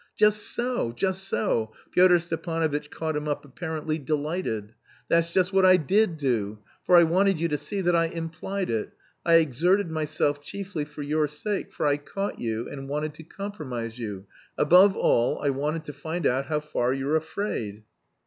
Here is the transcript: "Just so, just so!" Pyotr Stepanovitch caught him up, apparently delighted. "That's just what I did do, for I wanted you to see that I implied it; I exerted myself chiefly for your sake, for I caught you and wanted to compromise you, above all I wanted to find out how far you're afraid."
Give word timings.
"Just 0.17 0.41
so, 0.55 0.91
just 0.91 1.25
so!" 1.27 1.73
Pyotr 1.91 2.17
Stepanovitch 2.17 2.89
caught 2.89 3.15
him 3.15 3.27
up, 3.27 3.45
apparently 3.45 3.99
delighted. 3.99 4.73
"That's 5.09 5.31
just 5.31 5.53
what 5.53 5.63
I 5.63 5.77
did 5.77 6.17
do, 6.17 6.57
for 6.83 6.97
I 6.97 7.03
wanted 7.03 7.39
you 7.39 7.47
to 7.49 7.57
see 7.59 7.81
that 7.81 7.95
I 7.95 8.05
implied 8.05 8.71
it; 8.71 8.93
I 9.23 9.35
exerted 9.35 9.91
myself 9.91 10.41
chiefly 10.41 10.85
for 10.85 11.03
your 11.03 11.27
sake, 11.27 11.71
for 11.71 11.85
I 11.85 11.97
caught 11.97 12.39
you 12.39 12.67
and 12.67 12.89
wanted 12.89 13.13
to 13.13 13.23
compromise 13.23 13.99
you, 13.99 14.25
above 14.57 14.97
all 14.97 15.37
I 15.39 15.51
wanted 15.51 15.83
to 15.85 15.93
find 15.93 16.25
out 16.25 16.47
how 16.47 16.61
far 16.61 16.95
you're 16.95 17.15
afraid." 17.15 17.83